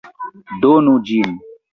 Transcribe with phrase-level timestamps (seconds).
[0.63, 1.37] Donu ĝin!